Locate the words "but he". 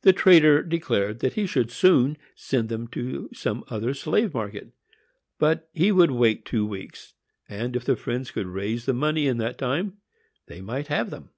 5.38-5.92